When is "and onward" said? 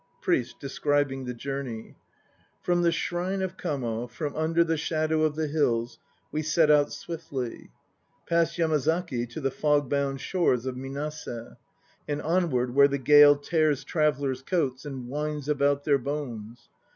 12.07-12.73